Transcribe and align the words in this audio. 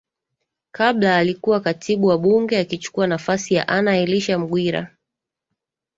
Kabla 0.71 1.15
alikuwa 1.17 1.59
katibu 1.59 2.07
wa 2.07 2.17
bunge 2.17 2.59
akichukua 2.59 3.07
nafasi 3.07 3.53
ya 3.53 3.67
Anna 3.67 3.97
Elisha 3.97 4.39
Mghwira 4.39 4.95